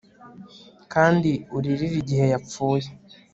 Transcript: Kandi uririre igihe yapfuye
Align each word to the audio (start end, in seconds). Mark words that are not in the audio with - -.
Kandi 0.93 1.31
uririre 1.57 1.97
igihe 2.01 2.25
yapfuye 2.33 2.87